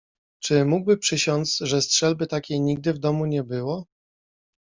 [0.43, 3.85] "Czy mógłby przysiąc, że strzelby takiej nigdy w domu nie było?"